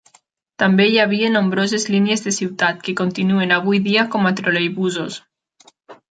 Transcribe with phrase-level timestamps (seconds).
[0.61, 5.19] També hi havia nombroses línies de ciutat, que continuen avui dia com a troleibusos.